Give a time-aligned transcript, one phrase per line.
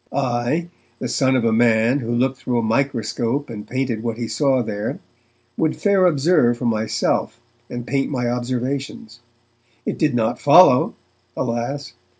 [0.11, 4.27] I, the son of a man who looked through a microscope and painted what he
[4.27, 4.97] saw there,
[5.57, 7.39] would fair observe for myself,
[7.69, 9.19] and paint my observations.
[9.85, 10.95] It did not follow,
[11.37, 11.93] alas!